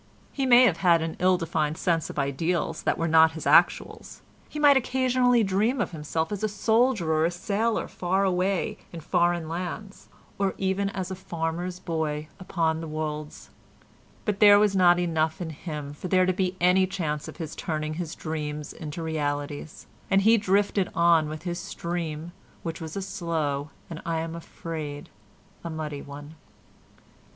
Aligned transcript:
He 0.33 0.47
may 0.47 0.63
have 0.63 0.77
had 0.77 1.03
an 1.03 1.15
ill 1.19 1.37
defined 1.37 1.77
sense 1.77 2.09
of 2.09 2.17
ideals 2.17 2.81
that 2.81 2.97
were 2.97 3.07
not 3.07 3.33
his 3.33 3.45
actuals; 3.45 4.21
he 4.49 4.57
might 4.57 4.75
occasionally 4.75 5.43
dream 5.43 5.79
of 5.79 5.91
himself 5.91 6.31
as 6.31 6.43
a 6.43 6.49
soldier 6.49 7.11
or 7.13 7.23
a 7.23 7.29
sailor 7.29 7.87
far 7.87 8.23
away 8.23 8.79
in 8.91 9.01
foreign 9.01 9.47
lands, 9.47 10.09
or 10.39 10.55
even 10.57 10.89
as 10.89 11.11
a 11.11 11.15
farmer's 11.15 11.77
boy 11.79 12.29
upon 12.39 12.81
the 12.81 12.87
wolds, 12.87 13.51
but 14.25 14.39
there 14.39 14.57
was 14.57 14.75
not 14.75 14.97
enough 14.99 15.39
in 15.39 15.51
him 15.51 15.93
for 15.93 16.07
there 16.07 16.25
to 16.25 16.33
be 16.33 16.55
any 16.59 16.87
chance 16.87 17.27
of 17.27 17.37
his 17.37 17.55
turning 17.55 17.93
his 17.93 18.15
dreams 18.15 18.73
into 18.73 19.03
realities, 19.03 19.85
and 20.09 20.23
he 20.23 20.35
drifted 20.35 20.89
on 20.95 21.29
with 21.29 21.43
his 21.43 21.59
stream, 21.59 22.31
which 22.63 22.81
was 22.81 22.97
a 22.97 23.03
slow, 23.03 23.69
and, 23.87 24.01
I 24.03 24.17
am 24.21 24.33
afraid, 24.35 25.09
a 25.63 25.69
muddy 25.69 26.01
one. 26.01 26.33